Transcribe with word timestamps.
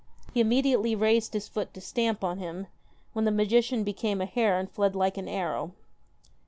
He 0.33 0.39
immediately 0.41 0.95
raised 0.95 1.33
his 1.33 1.47
foot 1.47 1.75
to 1.75 1.79
stamp 1.79 2.23
on 2.23 2.39
him, 2.39 2.65
when 3.13 3.25
the 3.25 3.29
magician 3.29 3.83
became 3.83 4.19
a 4.19 4.25
hare 4.25 4.57
and 4.57 4.67
fled 4.71 4.95
like 4.95 5.15
an 5.15 5.27
arrow. 5.27 5.73